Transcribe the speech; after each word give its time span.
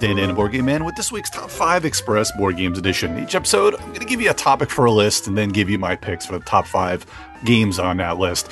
Dan 0.00 0.16
Dan 0.16 0.34
Board 0.34 0.52
Game 0.52 0.64
Man 0.64 0.86
with 0.86 0.96
this 0.96 1.12
week's 1.12 1.28
Top 1.28 1.50
5 1.50 1.84
Express 1.84 2.32
Board 2.32 2.56
Games 2.56 2.78
Edition. 2.78 3.22
Each 3.22 3.34
episode, 3.34 3.74
I'm 3.74 3.88
going 3.88 4.00
to 4.00 4.06
give 4.06 4.22
you 4.22 4.30
a 4.30 4.34
topic 4.34 4.70
for 4.70 4.86
a 4.86 4.90
list 4.90 5.26
and 5.26 5.36
then 5.36 5.50
give 5.50 5.68
you 5.68 5.78
my 5.78 5.94
picks 5.94 6.24
for 6.24 6.38
the 6.38 6.44
top 6.46 6.66
5 6.66 7.04
games 7.44 7.78
on 7.78 7.98
that 7.98 8.18
list. 8.18 8.48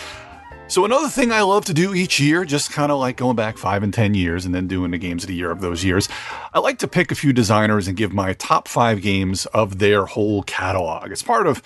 So, 0.66 0.84
another 0.84 1.08
thing 1.08 1.32
I 1.32 1.40
love 1.40 1.64
to 1.64 1.72
do 1.72 1.94
each 1.94 2.20
year, 2.20 2.44
just 2.44 2.70
kind 2.70 2.92
of 2.92 2.98
like 2.98 3.16
going 3.16 3.34
back 3.34 3.56
5 3.56 3.82
and 3.82 3.94
10 3.94 4.12
years 4.12 4.44
and 4.44 4.54
then 4.54 4.66
doing 4.66 4.90
the 4.90 4.98
games 4.98 5.24
of 5.24 5.28
the 5.28 5.34
year 5.34 5.50
of 5.50 5.62
those 5.62 5.82
years, 5.82 6.06
I 6.52 6.58
like 6.58 6.80
to 6.80 6.86
pick 6.86 7.10
a 7.10 7.14
few 7.14 7.32
designers 7.32 7.88
and 7.88 7.96
give 7.96 8.12
my 8.12 8.34
top 8.34 8.68
5 8.68 9.00
games 9.00 9.46
of 9.46 9.78
their 9.78 10.04
whole 10.04 10.42
catalog. 10.42 11.10
It's 11.10 11.22
part 11.22 11.46
of 11.46 11.62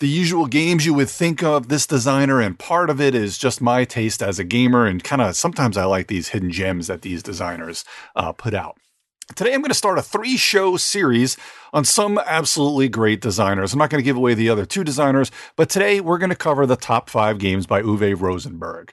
the 0.00 0.08
usual 0.08 0.46
games 0.46 0.84
you 0.84 0.94
would 0.94 1.08
think 1.08 1.40
of 1.44 1.68
this 1.68 1.86
designer, 1.86 2.40
and 2.40 2.58
part 2.58 2.90
of 2.90 3.00
it 3.00 3.14
is 3.14 3.38
just 3.38 3.60
my 3.60 3.84
taste 3.84 4.24
as 4.24 4.40
a 4.40 4.44
gamer. 4.44 4.86
And 4.86 5.04
kind 5.04 5.22
of 5.22 5.36
sometimes 5.36 5.76
I 5.76 5.84
like 5.84 6.08
these 6.08 6.30
hidden 6.30 6.50
gems 6.50 6.88
that 6.88 7.02
these 7.02 7.22
designers 7.22 7.84
uh, 8.16 8.32
put 8.32 8.54
out. 8.54 8.76
Today, 9.36 9.54
I'm 9.54 9.60
going 9.60 9.68
to 9.68 9.74
start 9.74 9.96
a 9.96 10.02
three 10.02 10.36
show 10.36 10.76
series 10.76 11.36
on 11.72 11.84
some 11.84 12.18
absolutely 12.18 12.88
great 12.88 13.20
designers. 13.20 13.72
I'm 13.72 13.78
not 13.78 13.88
going 13.88 14.02
to 14.02 14.04
give 14.04 14.16
away 14.16 14.34
the 14.34 14.48
other 14.48 14.66
two 14.66 14.82
designers, 14.82 15.30
but 15.54 15.70
today 15.70 16.00
we're 16.00 16.18
going 16.18 16.30
to 16.30 16.36
cover 16.36 16.66
the 16.66 16.76
top 16.76 17.08
five 17.08 17.38
games 17.38 17.64
by 17.64 17.80
Uwe 17.80 18.18
Rosenberg. 18.18 18.92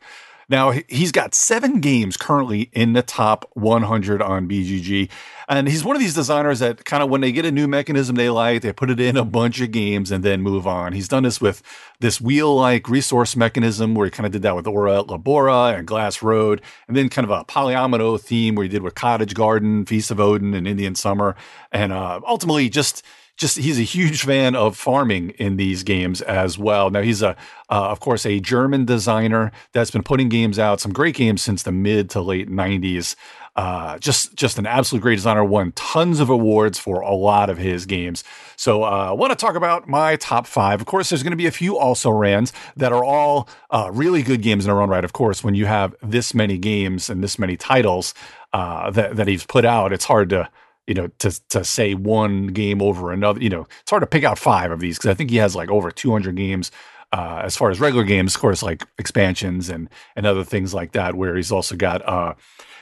Now, 0.50 0.72
he's 0.88 1.12
got 1.12 1.36
seven 1.36 1.82
games 1.82 2.16
currently 2.16 2.70
in 2.72 2.94
the 2.94 3.02
top 3.02 3.50
100 3.54 4.22
on 4.22 4.48
BGG. 4.48 5.10
And 5.50 5.68
he's 5.68 5.84
one 5.84 5.96
of 5.96 6.02
these 6.02 6.14
designers 6.14 6.60
that 6.60 6.86
kind 6.86 7.04
of, 7.04 7.10
when 7.10 7.20
they 7.20 7.34
get 7.34 7.46
a 7.46 7.52
new 7.52 7.68
mechanism 7.68 8.16
they 8.16 8.30
like, 8.30 8.62
they 8.62 8.72
put 8.72 8.90
it 8.90 9.00
in 9.00 9.18
a 9.18 9.26
bunch 9.26 9.60
of 9.60 9.72
games 9.72 10.10
and 10.10 10.24
then 10.24 10.42
move 10.42 10.66
on. 10.66 10.94
He's 10.94 11.10
done 11.10 11.24
this 11.24 11.42
with 11.42 11.62
this 12.00 12.22
wheel 12.22 12.56
like 12.56 12.88
resource 12.88 13.36
mechanism 13.36 13.94
where 13.94 14.06
he 14.06 14.12
kind 14.12 14.26
of 14.26 14.32
did 14.32 14.42
that 14.44 14.56
with 14.56 14.68
et 14.68 14.72
Labora 14.72 15.78
and 15.78 15.86
Glass 15.86 16.22
Road, 16.22 16.62
and 16.88 16.96
then 16.96 17.10
kind 17.10 17.30
of 17.30 17.32
a 17.32 17.44
polyomino 17.44 18.20
theme 18.20 18.56
where 18.56 18.64
he 18.64 18.70
did 18.70 18.84
with 18.84 18.96
Cottage 18.96 19.34
Garden, 19.34 19.86
Feast 19.86 20.12
of 20.12 20.20
Odin, 20.20 20.54
and 20.54 20.68
Indian 20.68 20.96
Summer. 20.96 21.36
And 21.72 21.92
uh, 21.92 22.22
ultimately, 22.26 22.70
just 22.70 23.04
just 23.38 23.58
he's 23.58 23.80
a 23.80 23.84
huge 23.84 24.24
fan 24.24 24.56
of 24.56 24.76
farming 24.76 25.30
in 25.32 25.58
these 25.58 25.84
games 25.84 26.22
as 26.22 26.58
well. 26.58 26.90
Now 26.90 27.02
he's 27.02 27.22
a 27.22 27.36
uh, 27.70 27.90
of 27.90 28.00
course 28.00 28.26
a 28.26 28.40
German 28.40 28.86
designer 28.86 29.52
that's 29.72 29.92
been 29.92 30.04
putting 30.04 30.28
games 30.28 30.60
out, 30.60 30.82
some 30.82 30.92
great 30.92 31.16
games 31.16 31.42
since 31.42 31.64
the 31.64 31.72
mid 31.72 32.10
to 32.12 32.22
late 32.22 32.50
90s. 32.50 33.16
Uh, 33.56 33.98
just 33.98 34.36
just 34.36 34.60
an 34.60 34.68
absolute 34.68 35.02
great 35.02 35.16
designer. 35.16 35.44
Won 35.44 35.72
tons 35.72 36.20
of 36.20 36.30
awards 36.30 36.78
for 36.78 37.00
a 37.02 37.14
lot 37.14 37.50
of 37.50 37.58
his 37.58 37.88
games. 37.88 38.24
So 38.56 38.84
uh, 38.84 39.10
I 39.10 39.12
want 39.14 39.32
to 39.32 39.36
talk 39.36 39.56
about 39.56 39.88
my 39.88 40.16
top 40.18 40.46
five. 40.46 40.80
Of 40.80 40.86
course, 40.86 41.10
there's 41.10 41.24
going 41.24 41.32
to 41.32 41.38
be 41.38 41.48
a 41.48 41.52
few 41.52 41.76
also 41.76 42.12
rans 42.12 42.54
that 42.76 42.94
are 42.94 43.04
all 43.04 43.50
uh, 43.72 43.90
really 43.92 44.22
good 44.22 44.44
games 44.44 44.66
in 44.66 44.70
their 44.70 44.80
own 44.80 44.90
right. 44.90 45.04
Of 45.04 45.14
course, 45.14 45.44
when 45.44 45.56
you 45.56 45.66
have 45.66 45.96
this 46.04 46.36
many 46.36 46.60
games 46.60 47.10
and 47.10 47.24
this 47.24 47.40
many 47.40 47.58
titles 47.58 48.14
uh, 48.54 48.92
that 48.92 49.16
that 49.16 49.28
he's 49.28 49.44
put 49.44 49.66
out, 49.66 49.92
it's 49.92 50.06
hard 50.06 50.30
to 50.30 50.50
you 50.88 50.94
know, 50.94 51.08
to 51.20 51.40
to 51.50 51.64
say 51.64 51.94
one 51.94 52.48
game 52.48 52.82
over 52.82 53.12
another. 53.12 53.42
You 53.42 53.50
know, 53.50 53.68
it's 53.82 53.90
hard 53.90 54.02
to 54.02 54.08
pick 54.08 54.24
out 54.24 54.40
five 54.40 54.72
of 54.72 54.80
these 54.80 54.98
because 54.98 55.10
I 55.12 55.14
think 55.14 55.30
he 55.30 55.38
has 55.38 55.56
like 55.56 55.70
over 55.70 55.92
200 55.92 56.36
games 56.36 56.72
uh, 57.12 57.42
as 57.44 57.56
far 57.56 57.70
as 57.70 57.80
regular 57.80 58.04
games, 58.04 58.36
of 58.36 58.42
course, 58.42 58.62
like 58.62 58.86
expansions 58.98 59.70
and 59.70 59.90
and 60.16 60.26
other 60.26 60.44
things 60.44 60.74
like 60.74 60.92
that. 60.94 61.16
Where 61.16 61.36
he's 61.36 61.52
also 61.52 61.76
got 61.76 62.08
uh, 62.08 62.34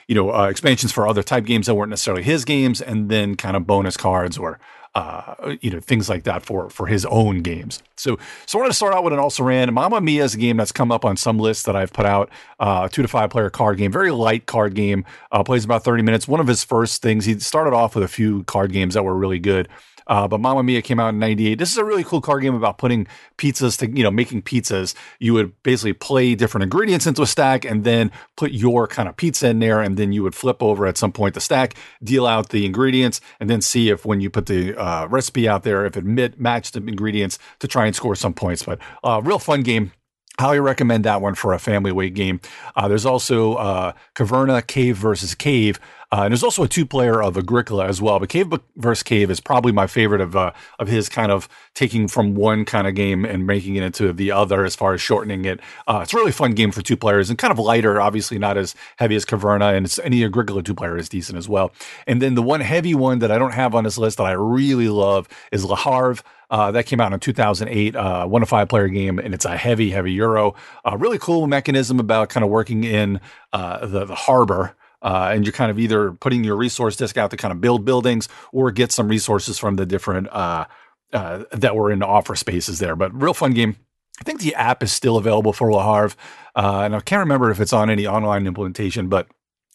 you 0.07 0.15
know, 0.15 0.33
uh, 0.33 0.47
expansions 0.47 0.91
for 0.91 1.07
other 1.07 1.23
type 1.23 1.45
games 1.45 1.65
that 1.67 1.75
weren't 1.75 1.89
necessarily 1.89 2.23
his 2.23 2.45
games, 2.45 2.81
and 2.81 3.09
then 3.09 3.35
kind 3.35 3.55
of 3.57 3.65
bonus 3.65 3.97
cards 3.97 4.37
or 4.37 4.59
uh, 4.95 5.55
you 5.59 5.69
know, 5.69 5.79
things 5.81 6.07
like 6.07 6.23
that 6.23 6.45
for 6.45 6.69
for 6.69 6.87
his 6.87 7.05
own 7.07 7.41
games. 7.41 7.83
So, 7.97 8.17
so 8.45 8.57
I 8.57 8.61
want 8.61 8.71
to 8.71 8.75
start 8.75 8.93
out 8.93 9.03
with 9.03 9.11
an 9.11 9.19
also 9.19 9.43
ran. 9.43 9.73
Mamma 9.73 9.99
Mia 9.99 10.23
is 10.23 10.35
a 10.35 10.37
game 10.37 10.55
that's 10.55 10.71
come 10.71 10.89
up 10.89 11.03
on 11.03 11.17
some 11.17 11.37
lists 11.37 11.65
that 11.65 11.75
I've 11.75 11.91
put 11.91 12.05
out. 12.05 12.29
Uh, 12.61 12.87
two 12.87 13.01
to 13.01 13.07
five 13.07 13.29
player 13.29 13.49
card 13.49 13.77
game, 13.77 13.91
very 13.91 14.11
light 14.11 14.45
card 14.45 14.73
game. 14.73 15.03
Uh, 15.33 15.43
plays 15.43 15.65
about 15.65 15.83
thirty 15.83 16.01
minutes. 16.01 16.29
One 16.29 16.39
of 16.39 16.47
his 16.47 16.63
first 16.63 17.01
things. 17.01 17.25
He 17.25 17.37
started 17.39 17.73
off 17.73 17.93
with 17.93 18.05
a 18.05 18.07
few 18.07 18.43
card 18.45 18.71
games 18.71 18.93
that 18.93 19.03
were 19.03 19.15
really 19.15 19.39
good. 19.39 19.67
Uh, 20.07 20.27
but 20.27 20.39
Mamma 20.39 20.63
Mia 20.63 20.81
came 20.81 20.99
out 20.99 21.09
in 21.09 21.19
'98. 21.19 21.55
This 21.55 21.71
is 21.71 21.77
a 21.77 21.85
really 21.85 22.03
cool 22.03 22.21
card 22.21 22.43
game 22.43 22.55
about 22.55 22.77
putting 22.77 23.07
pizzas 23.37 23.77
to, 23.79 23.89
you 23.89 24.03
know, 24.03 24.11
making 24.11 24.41
pizzas. 24.43 24.93
You 25.19 25.33
would 25.33 25.61
basically 25.63 25.93
play 25.93 26.35
different 26.35 26.63
ingredients 26.63 27.07
into 27.07 27.21
a 27.21 27.27
stack 27.27 27.65
and 27.65 27.83
then 27.83 28.11
put 28.35 28.51
your 28.51 28.87
kind 28.87 29.09
of 29.09 29.17
pizza 29.17 29.47
in 29.49 29.59
there, 29.59 29.81
and 29.81 29.97
then 29.97 30.11
you 30.11 30.23
would 30.23 30.35
flip 30.35 30.61
over 30.61 30.85
at 30.85 30.97
some 30.97 31.11
point 31.11 31.33
the 31.33 31.41
stack, 31.41 31.75
deal 32.03 32.25
out 32.25 32.49
the 32.49 32.65
ingredients, 32.65 33.21
and 33.39 33.49
then 33.49 33.61
see 33.61 33.89
if 33.89 34.05
when 34.05 34.21
you 34.21 34.29
put 34.29 34.45
the 34.45 34.75
uh, 34.79 35.07
recipe 35.07 35.47
out 35.47 35.63
there, 35.63 35.85
if 35.85 35.97
it 35.97 36.05
mit- 36.05 36.39
matched 36.39 36.73
the 36.73 36.79
ingredients 36.79 37.39
to 37.59 37.67
try 37.67 37.85
and 37.85 37.95
score 37.95 38.15
some 38.15 38.33
points. 38.33 38.63
But 38.63 38.79
uh, 39.03 39.21
real 39.23 39.39
fun 39.39 39.63
game. 39.63 39.91
Highly 40.39 40.59
recommend 40.59 41.05
that 41.05 41.21
one 41.21 41.35
for 41.35 41.53
a 41.53 41.59
family 41.59 41.93
weight 41.93 42.13
game. 42.13 42.41
Uh, 42.75 42.87
there's 42.89 43.05
also 43.05 43.53
uh, 43.55 43.93
Caverna 44.15 44.65
Cave 44.65 44.97
versus 44.97 45.33
Cave, 45.33 45.79
uh, 46.11 46.23
and 46.23 46.31
there's 46.31 46.43
also 46.43 46.63
a 46.63 46.67
two 46.67 46.85
player 46.85 47.23
of 47.23 47.37
Agricola 47.37 47.87
as 47.87 48.01
well. 48.01 48.19
But 48.19 48.29
Cave 48.29 48.51
versus 48.75 49.01
Cave 49.01 49.31
is 49.31 49.39
probably 49.39 49.71
my 49.71 49.87
favorite 49.87 50.19
of 50.19 50.35
uh, 50.35 50.51
of 50.77 50.89
his 50.89 51.07
kind 51.07 51.31
of 51.31 51.47
taking 51.73 52.09
from 52.09 52.35
one 52.35 52.65
kind 52.65 52.85
of 52.85 52.95
game 52.95 53.23
and 53.23 53.47
making 53.47 53.75
it 53.77 53.83
into 53.83 54.11
the 54.11 54.31
other 54.31 54.65
as 54.65 54.75
far 54.75 54.93
as 54.93 54.99
shortening 54.99 55.45
it. 55.45 55.61
Uh, 55.87 56.01
it's 56.03 56.13
a 56.13 56.17
really 56.17 56.33
fun 56.33 56.51
game 56.51 56.71
for 56.71 56.81
two 56.81 56.97
players 56.97 57.29
and 57.29 57.39
kind 57.39 57.51
of 57.51 57.59
lighter, 57.59 58.01
obviously 58.01 58.37
not 58.37 58.57
as 58.57 58.75
heavy 58.97 59.15
as 59.15 59.23
Caverna, 59.23 59.75
and 59.75 59.93
any 60.03 60.23
Agricola 60.25 60.63
two 60.63 60.75
player 60.75 60.97
is 60.97 61.07
decent 61.07 61.37
as 61.37 61.47
well. 61.47 61.71
And 62.07 62.21
then 62.21 62.35
the 62.35 62.43
one 62.43 62.59
heavy 62.59 62.93
one 62.93 63.19
that 63.19 63.31
I 63.31 63.37
don't 63.37 63.53
have 63.53 63.73
on 63.73 63.85
this 63.85 63.97
list 63.97 64.17
that 64.17 64.25
I 64.25 64.33
really 64.33 64.89
love 64.89 65.29
is 65.53 65.63
Le 65.63 65.77
Havre. 65.77 66.17
Uh, 66.49 66.71
that 66.71 66.85
came 66.85 67.01
out 67.01 67.13
in 67.13 67.19
2008, 67.19 67.95
uh, 67.95 68.25
one 68.27 68.41
to 68.41 68.45
five 68.45 68.69
player 68.69 68.87
game, 68.87 69.19
and 69.19 69.33
it's 69.33 69.45
a 69.45 69.57
heavy, 69.57 69.91
heavy 69.91 70.13
Euro. 70.13 70.55
A 70.83 70.97
really 70.97 71.17
cool 71.17 71.47
mechanism 71.47 71.99
about 71.99 72.29
kind 72.29 72.43
of 72.43 72.49
working 72.49 72.83
in 72.83 73.19
uh, 73.53 73.85
the, 73.85 74.05
the 74.05 74.15
harbor. 74.15 74.75
Uh, 75.01 75.31
and 75.33 75.45
you're 75.45 75.53
kind 75.53 75.69
of 75.69 75.77
either 75.77 76.13
putting 76.13 76.43
your 76.43 76.55
resource 76.55 76.95
disk 76.95 77.17
out 77.17 77.29
to 77.29 77.37
kind 77.37 77.51
of 77.51 77.61
build 77.61 77.85
buildings 77.85 78.27
or 78.51 78.71
get 78.71 78.91
some 78.91 79.07
resources 79.07 79.59
from 79.59 79.75
the 79.75 79.85
different 79.85 80.27
uh, 80.29 80.65
uh, 81.13 81.43
that 81.51 81.75
were 81.75 81.91
in 81.91 82.01
offer 82.01 82.35
spaces 82.35 82.79
there. 82.79 82.95
But 82.95 83.13
real 83.13 83.33
fun 83.33 83.53
game. 83.53 83.75
I 84.19 84.23
think 84.23 84.39
the 84.39 84.55
app 84.55 84.81
is 84.81 84.93
still 84.93 85.17
available 85.17 85.51
for 85.51 85.71
Le 85.71 85.83
Havre, 85.83 86.15
and 86.55 86.95
I 86.95 86.99
can't 87.01 87.19
remember 87.19 87.51
if 87.51 87.59
it's 87.59 87.73
on 87.73 87.89
any 87.89 88.07
online 88.07 88.47
implementation, 88.47 89.09
but 89.09 89.27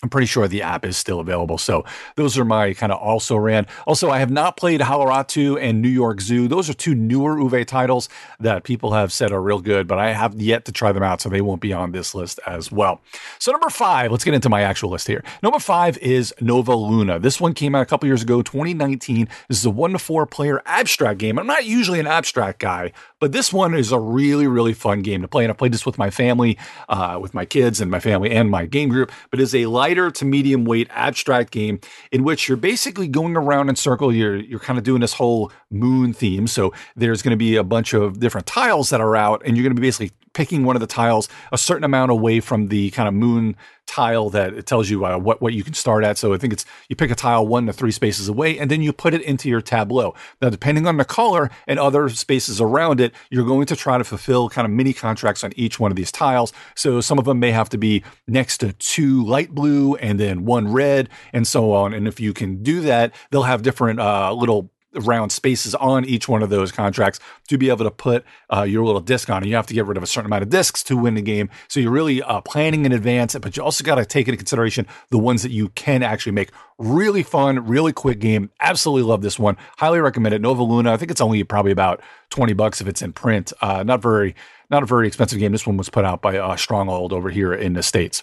I'm 0.03 0.09
pretty 0.09 0.27
sure 0.27 0.49
the 0.49 0.63
app 0.63 0.87
is 0.87 0.97
still 0.97 1.21
available. 1.21 1.59
So 1.59 1.85
those 2.17 2.39
are 2.39 2.45
my 2.45 2.73
kind 2.73 2.91
of 2.91 2.99
also 2.99 3.37
ran. 3.37 3.67
Also, 3.87 4.09
I 4.09 4.19
have 4.19 4.31
not 4.31 4.57
played 4.57 4.81
Hallertau 4.81 5.61
and 5.61 5.83
New 5.83 5.91
York 5.91 6.23
Zoo. 6.23 6.49
Those 6.49 6.71
are 6.71 6.75
two 6.75 6.95
newer 6.95 7.37
Uwe 7.37 7.67
titles 7.67 8.09
that 8.39 8.65
people 8.65 8.93
have 8.93 9.13
said 9.13 9.31
are 9.31 9.43
real 9.43 9.61
good, 9.61 9.87
but 9.87 9.99
I 9.99 10.13
have 10.13 10.41
yet 10.41 10.65
to 10.67 10.73
try 10.73 10.93
them 10.93 11.03
out, 11.03 11.21
so 11.21 11.29
they 11.29 11.43
won't 11.43 11.61
be 11.61 11.75
on 11.75 11.93
this 11.93 12.15
list 12.15 12.41
as 12.47 12.73
well. 12.73 13.03
So 13.39 13.53
number 13.53 13.69
five, 13.69 14.11
let's 14.11 14.25
get 14.25 14.33
into 14.33 14.49
my 14.49 14.63
actual 14.63 14.89
list 14.89 15.07
here. 15.07 15.23
Number 15.43 15.59
five 15.59 15.99
is 15.99 16.33
Nova 16.41 16.75
Luna. 16.75 17.19
This 17.19 17.39
one 17.39 17.53
came 17.53 17.75
out 17.75 17.83
a 17.83 17.87
couple 17.87 18.07
years 18.07 18.23
ago, 18.23 18.41
2019. 18.41 19.29
This 19.49 19.59
is 19.59 19.67
a 19.67 19.71
one 19.71 19.93
to 19.93 19.99
four 19.99 20.25
player 20.25 20.63
abstract 20.65 21.19
game. 21.19 21.39
I'm 21.39 21.47
not 21.47 21.67
usually 21.67 22.01
an 22.01 22.07
abstract 22.07 22.59
guy, 22.59 22.93
but 23.19 23.33
this 23.33 23.53
one 23.53 23.75
is 23.75 23.93
a 23.93 24.01
really, 24.01 24.47
really 24.47 24.73
fun 24.73 25.03
game 25.03 25.21
to 25.21 25.29
play. 25.29 25.45
And 25.45 25.53
I 25.53 25.55
played 25.55 25.73
this 25.73 25.85
with 25.85 25.99
my 25.99 26.09
family, 26.09 26.57
uh, 26.89 27.19
with 27.21 27.35
my 27.35 27.45
kids 27.45 27.83
and 27.83 27.91
my 27.91 28.01
family 28.01 28.31
and 28.31 28.51
my 28.51 28.65
game 28.65 28.89
group. 28.89 29.13
But 29.31 29.41
it's 29.41 29.55
a 29.55 29.67
lighter 29.91 30.11
to 30.11 30.25
medium 30.25 30.65
weight 30.65 30.89
abstract 30.91 31.51
game 31.51 31.81
in 32.13 32.23
which 32.23 32.49
you're 32.49 32.57
basically 32.57 33.09
going 33.09 33.37
around 33.37 33.69
in 33.69 33.77
circle. 33.77 34.15
You're 34.15 34.37
you're 34.37 34.61
kind 34.61 34.79
of 34.79 34.85
doing 34.85 35.01
this 35.01 35.15
whole 35.15 35.51
moon 35.71 36.13
theme. 36.13 36.47
So 36.47 36.73
there's 36.95 37.23
going 37.23 37.33
to 37.33 37.37
be 37.37 37.57
a 37.57 37.65
bunch 37.65 37.93
of 37.93 38.21
different 38.21 38.47
tiles 38.47 38.91
that 38.91 39.01
are 39.01 39.17
out, 39.17 39.43
and 39.45 39.57
you're 39.57 39.65
going 39.65 39.75
to 39.75 39.81
be 39.81 39.87
basically 39.87 40.13
picking 40.35 40.65
one 40.65 40.77
of 40.77 40.81
the 40.81 40.87
tiles 40.87 41.29
a 41.53 41.59
certain 41.59 41.85
amount 41.85 42.11
away 42.11 42.41
from 42.41 42.69
the 42.69 42.91
kind 42.91 43.09
of 43.09 43.15
moon 43.15 43.57
tile 43.87 44.31
that 44.31 44.55
it 44.55 44.67
tells 44.67 44.89
you 44.89 45.05
uh, 45.05 45.19
what 45.19 45.43
what 45.43 45.53
you 45.53 45.65
can 45.65 45.75
start 45.75 46.05
at. 46.05 46.17
So 46.17 46.33
I 46.33 46.39
think 46.39 46.53
it's 46.53 46.65
you 46.89 46.95
pick 46.95 47.11
a 47.11 47.17
tile 47.17 47.47
one 47.47 47.67
to 47.67 47.73
three 47.73 47.91
spaces 47.91 48.29
away, 48.29 48.59
and 48.59 48.71
then 48.71 48.83
you 48.83 48.93
put 48.93 49.15
it 49.15 49.23
into 49.23 49.49
your 49.49 49.61
tableau. 49.61 50.15
Now, 50.41 50.49
depending 50.49 50.87
on 50.87 50.97
the 50.97 51.05
color 51.05 51.51
and 51.67 51.79
other 51.79 52.09
spaces 52.09 52.61
around 52.61 53.01
it, 53.01 53.13
you're 53.31 53.45
going 53.45 53.67
to 53.67 53.77
try 53.77 53.99
to 53.99 54.05
fulfill 54.05 54.49
kind 54.49 54.65
of 54.65 54.71
mini 54.71 54.93
contracts 54.93 55.43
on 55.43 55.53
each 55.57 55.81
one 55.81 55.91
of 55.91 55.97
these 55.97 56.13
tiles. 56.13 56.53
So 56.77 57.01
some 57.01 57.19
of 57.19 57.25
them 57.25 57.41
may 57.41 57.51
have 57.51 57.69
to 57.71 57.79
be 57.79 58.05
next 58.29 58.59
to 58.59 58.73
two 58.75 59.25
light 59.25 59.51
blue 59.51 59.97
and 59.97 60.21
then 60.21 60.45
one 60.45 60.73
red, 60.73 61.09
and 61.33 61.47
so 61.47 61.73
on. 61.73 61.93
And 61.93 62.07
if 62.07 62.21
you 62.21 62.33
can 62.33 62.63
do 62.63 62.81
that, 62.83 63.13
they'll 63.31 63.43
have 63.43 63.63
different 63.63 63.99
uh, 63.99 64.33
little 64.33 64.71
round 64.95 65.33
spaces 65.33 65.75
on 65.77 66.05
each 66.05 66.29
one 66.29 66.43
of 66.43 66.51
those 66.51 66.73
contracts 66.73 67.21
to 67.49 67.57
be 67.57 67.69
able 67.69 67.85
to 67.85 67.91
put 67.91 68.25
uh, 68.53 68.63
your 68.63 68.85
little 68.85 69.01
disc 69.01 69.31
on. 69.31 69.39
And 69.39 69.47
you 69.47 69.57
have 69.57 69.67
to 69.67 69.75
get 69.75 69.87
rid 69.87 69.97
of 69.97 70.03
a 70.03 70.07
certain 70.07 70.27
amount 70.27 70.43
of 70.43 70.49
discs 70.49 70.83
to 70.85 70.97
win 70.97 71.15
the 71.15 71.23
game. 71.23 71.51
So 71.69 71.81
you're 71.81 71.91
really 71.91 72.23
uh, 72.23 72.41
planning 72.41 72.85
in 72.85 72.93
advance, 72.93 73.37
but 73.41 73.57
you 73.57 73.63
also 73.63 73.85
got 73.85 73.97
to 73.97 74.05
take 74.05 74.29
into 74.29 74.37
consideration 74.37 74.87
the 75.11 75.19
ones 75.19 75.43
that 75.43 75.53
you 75.53 75.69
can 75.71 76.03
actually 76.03 76.33
make. 76.33 76.51
Really 76.79 77.23
fun, 77.23 77.67
really 77.67 77.93
quick 77.93 78.21
game. 78.21 78.51
Absolutely 78.61 79.09
love 79.09 79.23
this 79.23 79.39
one. 79.39 79.57
Highly 79.79 80.01
recommend 80.01 80.35
it. 80.35 80.41
Nova 80.41 80.63
Luna. 80.63 80.93
I 80.93 80.97
think 80.97 81.11
it's 81.11 81.21
only 81.21 81.45
probably 81.45 81.73
about 81.73 82.01
20 82.31 82.53
bucks 82.55 82.81
if 82.81 82.89
it's 82.89 83.03
in 83.03 83.13
print. 83.13 83.53
Uh, 83.61 83.83
not 83.83 84.01
very, 84.01 84.35
not 84.71 84.83
a 84.83 84.87
very 84.87 85.07
expensive 85.07 85.39
game. 85.39 85.53
This 85.53 85.67
one 85.67 85.77
was 85.77 85.91
put 85.91 86.05
out 86.05 86.23
by 86.23 86.39
uh, 86.39 86.57
Stronghold 86.57 87.13
over 87.13 87.31
here 87.31 87.53
in 87.53 87.75
the 87.75 87.83
States. 87.83 88.23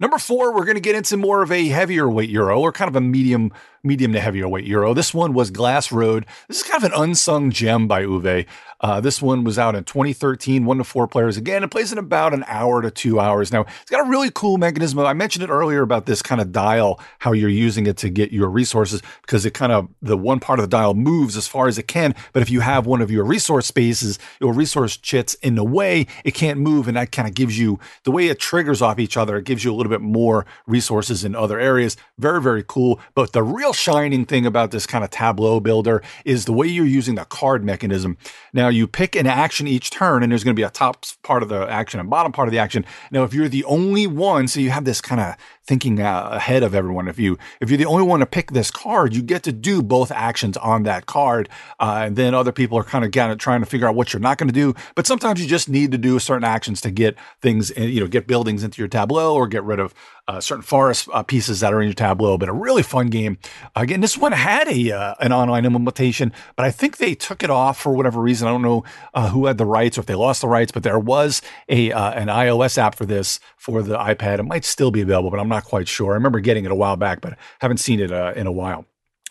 Number 0.00 0.18
four, 0.18 0.54
we're 0.54 0.64
going 0.64 0.76
to 0.76 0.80
get 0.80 0.94
into 0.94 1.16
more 1.16 1.42
of 1.42 1.50
a 1.50 1.68
heavier 1.68 2.08
weight 2.08 2.30
euro 2.30 2.60
or 2.60 2.72
kind 2.72 2.88
of 2.88 2.96
a 2.96 3.00
medium 3.00 3.52
medium 3.82 4.12
to 4.12 4.20
heavier 4.20 4.48
weight 4.48 4.64
Euro. 4.66 4.94
This 4.94 5.14
one 5.14 5.32
was 5.32 5.50
Glass 5.50 5.92
Road. 5.92 6.26
This 6.48 6.58
is 6.58 6.62
kind 6.62 6.84
of 6.84 6.92
an 6.92 7.00
unsung 7.00 7.50
gem 7.50 7.88
by 7.88 8.04
Uwe. 8.04 8.46
Uh, 8.80 9.00
this 9.00 9.20
one 9.20 9.42
was 9.42 9.58
out 9.58 9.74
in 9.74 9.82
2013, 9.82 10.64
one 10.64 10.78
to 10.78 10.84
four 10.84 11.08
players. 11.08 11.36
Again, 11.36 11.64
it 11.64 11.70
plays 11.70 11.90
in 11.90 11.98
about 11.98 12.32
an 12.32 12.44
hour 12.46 12.80
to 12.80 12.90
two 12.90 13.18
hours. 13.18 13.52
Now, 13.52 13.62
it's 13.62 13.90
got 13.90 14.06
a 14.06 14.08
really 14.08 14.30
cool 14.32 14.56
mechanism. 14.56 15.00
I 15.00 15.14
mentioned 15.14 15.42
it 15.42 15.50
earlier 15.50 15.82
about 15.82 16.06
this 16.06 16.22
kind 16.22 16.40
of 16.40 16.52
dial, 16.52 17.00
how 17.18 17.32
you're 17.32 17.48
using 17.48 17.86
it 17.86 17.96
to 17.98 18.08
get 18.08 18.30
your 18.30 18.48
resources, 18.48 19.02
because 19.22 19.44
it 19.44 19.52
kind 19.52 19.72
of, 19.72 19.88
the 20.00 20.16
one 20.16 20.38
part 20.38 20.60
of 20.60 20.62
the 20.62 20.68
dial 20.68 20.94
moves 20.94 21.36
as 21.36 21.48
far 21.48 21.66
as 21.66 21.76
it 21.76 21.88
can. 21.88 22.14
But 22.32 22.42
if 22.42 22.50
you 22.50 22.60
have 22.60 22.86
one 22.86 23.02
of 23.02 23.10
your 23.10 23.24
resource 23.24 23.66
spaces, 23.66 24.18
your 24.40 24.52
resource 24.52 24.96
chits 24.96 25.34
in 25.34 25.56
the 25.56 25.64
way, 25.64 26.06
it 26.24 26.34
can't 26.34 26.60
move. 26.60 26.86
And 26.86 26.96
that 26.96 27.10
kind 27.10 27.26
of 27.26 27.34
gives 27.34 27.58
you, 27.58 27.80
the 28.04 28.12
way 28.12 28.28
it 28.28 28.38
triggers 28.38 28.80
off 28.80 29.00
each 29.00 29.16
other, 29.16 29.38
it 29.38 29.44
gives 29.44 29.64
you 29.64 29.72
a 29.72 29.76
little 29.76 29.90
bit 29.90 30.02
more 30.02 30.46
resources 30.68 31.24
in 31.24 31.34
other 31.34 31.58
areas. 31.58 31.96
Very, 32.16 32.40
very 32.40 32.64
cool. 32.66 33.00
But 33.14 33.32
the 33.32 33.42
real 33.42 33.67
shining 33.72 34.24
thing 34.24 34.46
about 34.46 34.70
this 34.70 34.86
kind 34.86 35.04
of 35.04 35.10
tableau 35.10 35.60
builder 35.60 36.02
is 36.24 36.44
the 36.44 36.52
way 36.52 36.66
you're 36.66 36.84
using 36.84 37.14
the 37.14 37.24
card 37.24 37.64
mechanism. 37.64 38.16
Now, 38.52 38.68
you 38.68 38.86
pick 38.86 39.14
an 39.16 39.26
action 39.26 39.66
each 39.66 39.90
turn, 39.90 40.22
and 40.22 40.32
there's 40.32 40.44
going 40.44 40.54
to 40.54 40.60
be 40.60 40.64
a 40.64 40.70
top 40.70 41.04
part 41.22 41.42
of 41.42 41.48
the 41.48 41.68
action 41.68 42.00
and 42.00 42.08
bottom 42.10 42.32
part 42.32 42.48
of 42.48 42.52
the 42.52 42.58
action. 42.58 42.84
Now, 43.10 43.24
if 43.24 43.34
you're 43.34 43.48
the 43.48 43.64
only 43.64 44.06
one, 44.06 44.48
so 44.48 44.60
you 44.60 44.70
have 44.70 44.84
this 44.84 45.00
kind 45.00 45.20
of 45.20 45.36
thinking 45.68 46.00
uh, 46.00 46.30
ahead 46.32 46.62
of 46.62 46.74
everyone. 46.74 47.08
If 47.08 47.18
you 47.18 47.38
if 47.60 47.70
you're 47.70 47.76
the 47.76 47.84
only 47.84 48.02
one 48.02 48.20
to 48.20 48.26
pick 48.26 48.52
this 48.52 48.70
card, 48.70 49.14
you 49.14 49.22
get 49.22 49.42
to 49.42 49.52
do 49.52 49.82
both 49.82 50.10
actions 50.10 50.56
on 50.56 50.84
that 50.84 51.04
card, 51.04 51.48
uh, 51.78 52.04
and 52.06 52.16
then 52.16 52.34
other 52.34 52.52
people 52.52 52.78
are 52.78 52.84
kind 52.84 53.04
of 53.04 53.12
kind 53.12 53.30
of 53.30 53.38
trying 53.38 53.60
to 53.60 53.66
figure 53.66 53.86
out 53.86 53.94
what 53.94 54.12
you're 54.12 54.20
not 54.20 54.38
going 54.38 54.48
to 54.48 54.54
do. 54.54 54.74
But 54.94 55.06
sometimes 55.06 55.40
you 55.40 55.46
just 55.46 55.68
need 55.68 55.92
to 55.92 55.98
do 55.98 56.18
certain 56.18 56.44
actions 56.44 56.80
to 56.80 56.90
get 56.90 57.16
things, 57.42 57.70
you 57.76 58.00
know, 58.00 58.06
get 58.06 58.26
buildings 58.26 58.64
into 58.64 58.80
your 58.80 58.88
tableau 58.88 59.34
or 59.34 59.46
get 59.46 59.62
rid 59.62 59.78
of 59.78 59.94
uh, 60.28 60.40
certain 60.40 60.62
forest 60.62 61.08
uh, 61.12 61.22
pieces 61.22 61.60
that 61.60 61.72
are 61.72 61.80
in 61.80 61.88
your 61.88 61.94
tableau. 61.94 62.36
But 62.38 62.48
a 62.48 62.52
really 62.52 62.82
fun 62.82 63.08
game. 63.08 63.38
Again, 63.74 64.00
this 64.00 64.16
one 64.16 64.32
had 64.32 64.68
a 64.68 64.92
uh, 64.92 65.14
an 65.20 65.32
online 65.32 65.64
implementation, 65.64 66.32
but 66.54 66.66
I 66.66 66.70
think 66.70 66.98
they 66.98 67.14
took 67.14 67.42
it 67.42 67.50
off 67.50 67.80
for 67.80 67.92
whatever 67.92 68.20
reason. 68.20 68.46
I 68.46 68.50
don't 68.50 68.62
know 68.62 68.84
uh, 69.14 69.30
who 69.30 69.46
had 69.46 69.58
the 69.58 69.64
rights 69.64 69.96
or 69.96 70.02
if 70.02 70.06
they 70.06 70.14
lost 70.14 70.42
the 70.42 70.48
rights, 70.48 70.70
but 70.70 70.82
there 70.82 70.98
was 70.98 71.42
a 71.68 71.90
uh, 71.90 72.10
an 72.12 72.28
iOS 72.28 72.78
app 72.78 72.94
for 72.94 73.06
this 73.06 73.40
for 73.56 73.82
the 73.82 73.96
iPad. 73.96 74.38
It 74.38 74.44
might 74.44 74.64
still 74.64 74.90
be 74.90 75.00
available, 75.00 75.30
but 75.30 75.40
I'm 75.40 75.48
not 75.48 75.64
quite 75.64 75.88
sure. 75.88 76.12
I 76.12 76.14
remember 76.14 76.40
getting 76.40 76.64
it 76.66 76.70
a 76.70 76.76
while 76.76 76.96
back, 76.96 77.20
but 77.22 77.38
haven't 77.60 77.78
seen 77.78 77.98
it 77.98 78.12
uh, 78.12 78.34
in 78.36 78.46
a 78.46 78.52
while. 78.52 78.84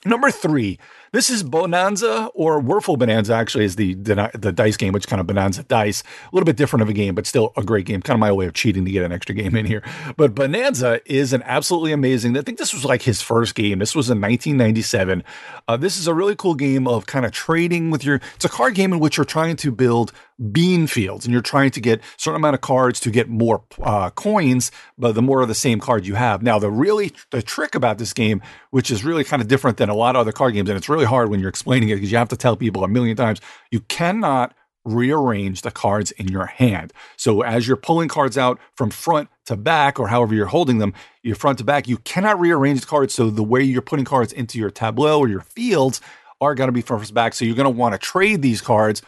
Number 0.05 0.31
three, 0.31 0.79
this 1.11 1.29
is 1.29 1.43
Bohnanza 1.43 2.29
or 2.33 2.61
Würfel 2.61 2.97
Bohnanza, 2.97 3.31
actually, 3.31 3.65
is 3.65 3.75
the, 3.75 3.93
the, 3.93 4.51
dice 4.51 4.77
game, 4.77 4.93
which 4.93 5.07
kind 5.07 5.19
of 5.19 5.27
Bohnanza 5.27 5.67
dice. 5.67 6.03
A 6.31 6.35
little 6.35 6.45
bit 6.45 6.57
different 6.57 6.83
of 6.83 6.89
a 6.89 6.93
game, 6.93 7.15
but 7.15 7.25
still 7.25 7.53
a 7.57 7.63
great 7.63 7.85
game. 7.85 8.01
Kind 8.01 8.15
of 8.15 8.19
my 8.19 8.31
way 8.31 8.45
of 8.45 8.53
cheating 8.53 8.85
to 8.85 8.91
get 8.91 9.03
an 9.03 9.11
extra 9.11 9.35
game 9.35 9.55
in 9.55 9.65
here. 9.65 9.83
But 10.15 10.35
Bohnanza 10.35 11.01
is 11.05 11.33
an 11.33 11.43
absolutely 11.43 11.91
amazing. 11.91 12.37
I 12.37 12.41
think 12.41 12.57
this 12.57 12.73
was 12.73 12.85
like 12.85 13.01
his 13.01 13.21
first 13.21 13.55
game. 13.55 13.79
This 13.79 13.95
was 13.95 14.09
in 14.09 14.19
1997. 14.21 15.23
Uh, 15.67 15.77
this 15.77 15.97
is 15.97 16.07
a 16.07 16.13
really 16.13 16.35
cool 16.35 16.55
game 16.55 16.87
of 16.87 17.05
kind 17.05 17.25
of 17.25 17.31
trading 17.31 17.91
with 17.91 18.03
your. 18.03 18.19
It's 18.35 18.45
a 18.45 18.49
card 18.49 18.75
game 18.75 18.93
in 18.93 18.99
which 18.99 19.17
you're 19.17 19.25
trying 19.25 19.55
to 19.57 19.71
build 19.71 20.11
bean 20.51 20.85
fields 20.85 21.25
and 21.25 21.33
you're 21.33 21.41
trying 21.41 21.71
to 21.71 21.81
get 21.81 22.01
certain 22.17 22.35
amount 22.35 22.53
of 22.53 22.61
cards 22.61 22.99
to 22.99 23.09
get 23.09 23.27
more 23.27 23.63
uh, 23.81 24.09
coins 24.11 24.71
but 24.97 25.15
the 25.15 25.21
more 25.21 25.41
of 25.41 25.47
the 25.47 25.55
same 25.55 25.79
card 25.79 26.05
you 26.05 26.15
have. 26.15 26.43
Now 26.43 26.59
the 26.59 26.69
really 26.69 27.11
the 27.31 27.41
trick 27.41 27.73
about 27.73 27.97
this 27.97 28.13
game 28.13 28.41
which 28.69 28.91
is 28.91 29.03
really 29.03 29.23
kind 29.23 29.41
of 29.41 29.47
different 29.47 29.77
than 29.77 29.89
a 29.89 29.95
lot 29.95 30.15
of 30.15 30.21
other 30.21 30.31
card 30.31 30.53
games 30.53 30.69
and 30.69 30.77
it's 30.77 30.89
really 30.89 31.05
hard 31.05 31.29
when 31.29 31.39
you're 31.39 31.49
explaining 31.49 31.89
it 31.89 31.95
because 31.95 32.11
you 32.11 32.17
have 32.17 32.29
to 32.29 32.37
tell 32.37 32.55
people 32.55 32.83
a 32.83 32.87
million 32.87 33.17
times 33.17 33.41
you 33.71 33.79
cannot 33.81 34.53
rearrange 34.85 35.63
the 35.63 35.71
cards 35.71 36.11
in 36.11 36.29
your 36.29 36.45
hand. 36.45 36.93
So 37.17 37.41
as 37.41 37.67
you're 37.67 37.75
pulling 37.75 38.07
cards 38.07 38.37
out 38.37 38.59
from 38.75 38.89
front 38.89 39.29
to 39.47 39.57
back 39.57 39.99
or 39.99 40.07
however 40.07 40.33
you're 40.33 40.45
holding 40.45 40.77
them 40.77 40.93
your 41.23 41.35
front 41.35 41.57
to 41.57 41.63
back 41.63 41.87
you 41.87 41.97
cannot 41.97 42.39
rearrange 42.39 42.81
the 42.81 42.87
cards 42.87 43.13
so 43.13 43.29
the 43.29 43.43
way 43.43 43.63
you're 43.63 43.81
putting 43.81 44.05
cards 44.05 44.31
into 44.31 44.59
your 44.59 44.69
tableau 44.69 45.19
or 45.19 45.27
your 45.27 45.41
fields 45.41 45.99
are 46.39 46.55
going 46.55 46.67
to 46.67 46.71
be 46.71 46.81
to 46.81 47.13
back. 47.13 47.33
So 47.33 47.45
you're 47.45 47.55
going 47.55 47.65
to 47.65 47.69
want 47.69 47.93
to 47.93 47.97
trade 47.97 48.41
these 48.41 48.61
cards 48.61 49.01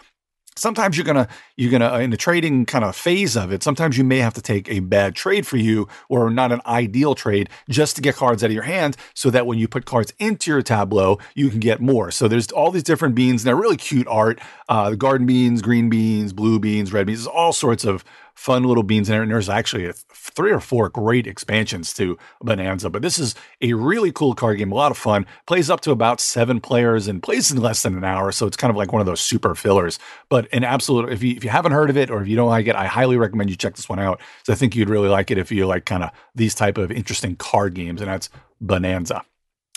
sometimes 0.59 0.97
you're 0.97 1.05
gonna 1.05 1.27
you're 1.57 1.71
gonna 1.71 1.99
in 1.99 2.09
the 2.09 2.17
trading 2.17 2.65
kind 2.65 2.83
of 2.83 2.95
phase 2.95 3.35
of 3.35 3.51
it 3.51 3.63
sometimes 3.63 3.97
you 3.97 4.03
may 4.03 4.17
have 4.17 4.33
to 4.33 4.41
take 4.41 4.69
a 4.69 4.79
bad 4.79 5.15
trade 5.15 5.47
for 5.47 5.57
you 5.57 5.87
or 6.09 6.29
not 6.29 6.51
an 6.51 6.61
ideal 6.65 7.15
trade 7.15 7.49
just 7.69 7.95
to 7.95 8.01
get 8.01 8.15
cards 8.15 8.43
out 8.43 8.47
of 8.47 8.53
your 8.53 8.63
hand 8.63 8.95
so 9.13 9.29
that 9.29 9.45
when 9.45 9.57
you 9.57 9.67
put 9.67 9.85
cards 9.85 10.13
into 10.19 10.51
your 10.51 10.61
tableau 10.61 11.17
you 11.35 11.49
can 11.49 11.59
get 11.59 11.79
more. 11.79 12.11
So 12.11 12.27
there's 12.27 12.51
all 12.51 12.71
these 12.71 12.83
different 12.83 13.15
beans 13.15 13.41
and 13.41 13.47
they're 13.47 13.55
really 13.55 13.77
cute 13.77 14.07
art 14.07 14.39
uh, 14.67 14.89
the 14.89 14.97
garden 14.97 15.25
beans 15.25 15.61
green 15.61 15.89
beans 15.89 16.33
blue 16.33 16.59
beans 16.59 16.91
red 16.93 17.07
beans 17.07 17.25
all 17.27 17.53
sorts 17.53 17.85
of 17.85 18.03
fun 18.39 18.63
little 18.63 18.83
beans 18.83 19.09
in 19.09 19.13
there. 19.13 19.21
And 19.21 19.29
there's 19.29 19.49
actually 19.49 19.85
a, 19.85 19.91
three 19.91 20.53
or 20.53 20.61
four 20.61 20.87
great 20.87 21.27
expansions 21.27 21.93
to 21.95 22.17
Bohnanza. 22.41 22.89
But 22.89 23.01
this 23.01 23.19
is 23.19 23.35
a 23.61 23.73
really 23.73 24.13
cool 24.13 24.33
card 24.33 24.57
game, 24.57 24.71
a 24.71 24.75
lot 24.75 24.91
of 24.91 24.97
fun. 24.97 25.25
Plays 25.45 25.69
up 25.69 25.81
to 25.81 25.91
about 25.91 26.21
seven 26.21 26.61
players 26.61 27.09
and 27.09 27.21
plays 27.21 27.51
in 27.51 27.59
less 27.59 27.83
than 27.83 27.97
an 27.97 28.05
hour. 28.05 28.31
So 28.31 28.47
it's 28.47 28.55
kind 28.55 28.71
of 28.71 28.77
like 28.77 28.93
one 28.93 29.01
of 29.01 29.05
those 29.05 29.19
super 29.19 29.55
fillers. 29.55 29.99
But 30.29 30.47
an 30.53 30.63
absolute, 30.63 31.11
if 31.11 31.21
you, 31.21 31.35
if 31.35 31.43
you 31.43 31.49
haven't 31.49 31.73
heard 31.73 31.89
of 31.89 31.97
it 31.97 32.09
or 32.09 32.21
if 32.21 32.29
you 32.29 32.37
don't 32.37 32.47
like 32.47 32.67
it, 32.67 32.77
I 32.77 32.85
highly 32.85 33.17
recommend 33.17 33.49
you 33.49 33.57
check 33.57 33.75
this 33.75 33.89
one 33.89 33.99
out. 33.99 34.21
So 34.43 34.53
I 34.53 34.55
think 34.55 34.73
you'd 34.73 34.89
really 34.89 35.09
like 35.09 35.31
it 35.31 35.37
if 35.37 35.51
you 35.51 35.67
like 35.67 35.83
kind 35.83 36.05
of 36.05 36.11
these 36.33 36.55
type 36.55 36.77
of 36.77 36.93
interesting 36.93 37.35
card 37.35 37.73
games. 37.73 37.99
And 37.99 38.09
that's 38.09 38.29
Bohnanza. 38.63 39.21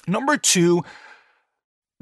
Number 0.07 0.37
two, 0.37 0.85